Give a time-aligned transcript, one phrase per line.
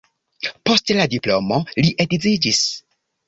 [0.69, 2.63] Post la diplomo li edziĝis.